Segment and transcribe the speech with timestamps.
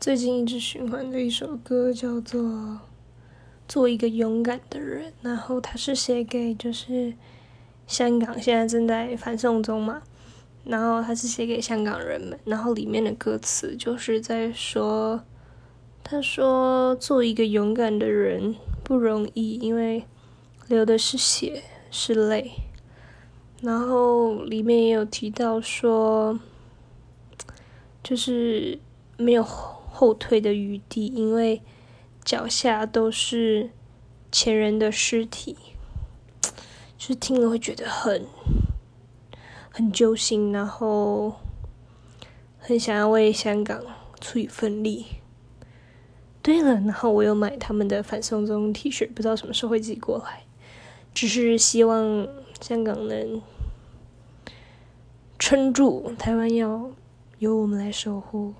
[0.00, 2.40] 最近一直循环的一首歌叫做
[3.68, 7.12] 《做一个勇敢的人》，然后它是写给就是
[7.86, 10.00] 香港现在正在反送中嘛，
[10.64, 15.22] 然后它是写给香港人们，然后里面的歌词就是在说，
[16.02, 20.06] 他说做一个勇敢的人不容易，因为
[20.68, 22.52] 流的是血是泪，
[23.60, 26.40] 然后里面也有提到说，
[28.02, 28.78] 就是
[29.18, 29.46] 没有。
[30.00, 31.60] 后退的余地，因为
[32.24, 33.68] 脚下都是
[34.32, 35.54] 前人的尸体，
[36.96, 38.24] 就是听了会觉得很
[39.70, 41.34] 很揪心，然后
[42.58, 43.82] 很想要为香港
[44.18, 45.04] 出一份力。
[46.40, 50.44] 对了，然后我又买他们的反送中 T 恤，不知道什么时候会寄过来，
[51.12, 52.26] 只是希望
[52.62, 53.42] 香港能
[55.38, 56.90] 撑住，台湾要
[57.38, 58.54] 由我们来守护。